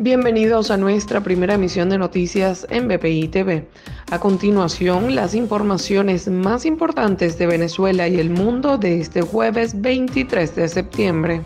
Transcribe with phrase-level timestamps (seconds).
[0.00, 3.66] Bienvenidos a nuestra primera emisión de noticias en BPI TV.
[4.12, 10.54] A continuación, las informaciones más importantes de Venezuela y el mundo de este jueves 23
[10.54, 11.40] de septiembre.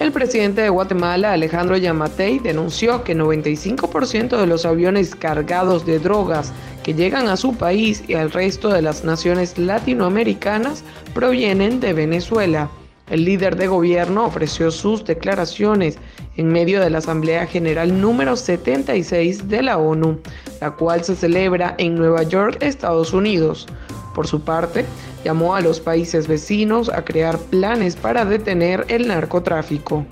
[0.00, 6.54] El presidente de Guatemala, Alejandro Yamatei, denunció que 95% de los aviones cargados de drogas
[6.82, 12.70] que llegan a su país y al resto de las naciones latinoamericanas provienen de Venezuela.
[13.10, 15.98] El líder de gobierno ofreció sus declaraciones
[16.36, 20.20] en medio de la Asamblea General número 76 de la ONU,
[20.60, 23.66] la cual se celebra en Nueva York, Estados Unidos.
[24.14, 24.84] Por su parte,
[25.24, 30.04] llamó a los países vecinos a crear planes para detener el narcotráfico.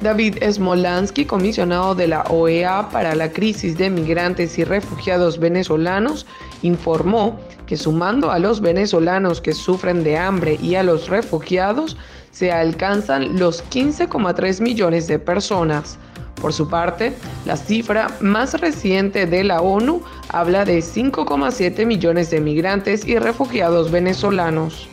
[0.00, 6.26] David Smolansky, comisionado de la OEA para la crisis de migrantes y refugiados venezolanos,
[6.62, 11.98] informó que sumando a los venezolanos que sufren de hambre y a los refugiados,
[12.30, 15.98] se alcanzan los 15,3 millones de personas.
[16.40, 17.12] Por su parte,
[17.44, 23.90] la cifra más reciente de la ONU habla de 5,7 millones de migrantes y refugiados
[23.90, 24.88] venezolanos.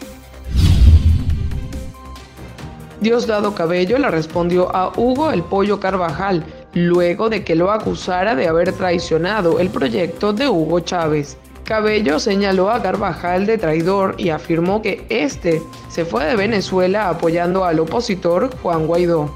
[3.00, 8.48] Diosdado Cabello le respondió a Hugo el Pollo Carvajal luego de que lo acusara de
[8.48, 11.38] haber traicionado el proyecto de Hugo Chávez.
[11.64, 17.66] Cabello señaló a Carvajal de traidor y afirmó que este se fue de Venezuela apoyando
[17.66, 19.36] al opositor Juan Guaidó.